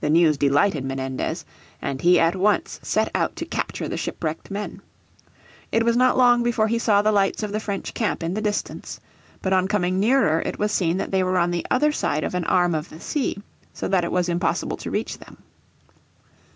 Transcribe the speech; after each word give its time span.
The 0.00 0.10
news 0.10 0.36
delighted 0.36 0.84
Menendez, 0.84 1.44
and 1.80 2.00
he 2.02 2.18
at 2.18 2.34
once 2.34 2.80
set 2.82 3.08
out 3.14 3.36
to 3.36 3.44
capture 3.44 3.86
the 3.86 3.96
shipwrecked 3.96 4.50
men. 4.50 4.82
It 5.70 5.84
was 5.84 5.96
not 5.96 6.18
long 6.18 6.42
before 6.42 6.66
he 6.66 6.80
saw 6.80 7.02
the 7.02 7.12
lights 7.12 7.44
of 7.44 7.52
the 7.52 7.60
French 7.60 7.94
camp 7.94 8.24
in 8.24 8.34
the 8.34 8.40
distance. 8.42 8.98
But 9.42 9.52
on 9.52 9.68
coming 9.68 10.00
nearer 10.00 10.42
it 10.44 10.58
was 10.58 10.72
seen 10.72 10.96
that 10.96 11.12
they 11.12 11.22
were 11.22 11.38
on 11.38 11.52
the 11.52 11.64
other 11.70 11.92
side 11.92 12.24
of 12.24 12.34
an 12.34 12.46
arm 12.46 12.74
of 12.74 12.88
the 12.88 12.98
sea, 12.98 13.40
so 13.72 13.86
that 13.86 14.02
it 14.02 14.10
was 14.10 14.28
impossible 14.28 14.76
to 14.78 14.90
reach 14.90 15.18
them. 15.18 15.36